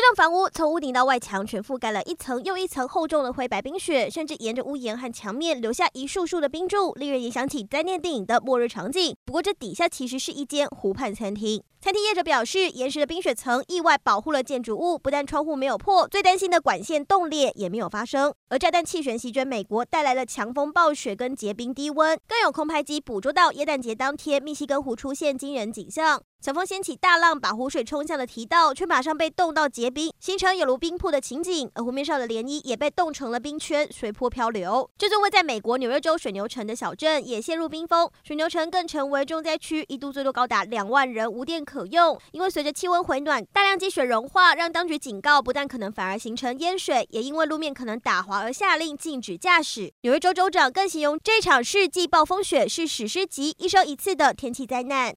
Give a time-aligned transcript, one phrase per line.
[0.00, 9.16] 这栋房屋从屋顶到外墙全覆盖了一层又一层厚重的灰白冰雪，甚至沿着屋檐和墙面留下一束束的冰柱，令人联想起灾难电影的末日场景。
[9.24, 11.60] 不过，这底下其实是一间湖畔餐厅。
[11.80, 18.32] 餐厅业者表示，岩石的冰雪层意外保护了建筑物，不但窗户没有破，最担心的管线冻裂也没有发生。
[18.50, 26.22] 而炸弹气旋席卷美国，带来了强风暴雪跟结冰低温，更有空拍机捕捉到耶诞节当天密西根湖出现惊人景象。
[26.40, 31.68] 强风掀起大浪，把湖水冲向了堤道，却马上被冻到结冰，形成有如冰瀑的情景。
[31.74, 34.88] 而湖面上的涟漪也被冻成了冰圈，随波漂流。
[34.96, 49.92] 这座位在美国纽约州水牛城的小镇也陷入冰封，水牛城更成为重灾区，一度最多高达两万人无电可用，因为随着气温回暖，大量积雪融化，让当局警告，不但可能反而形成淹水，也因为路面可能打滑而下令禁止驾驶。
[50.02, 55.06] 纽约州州长更形容这场世纪暴风雪是史诗级、一生一次的天气灾难。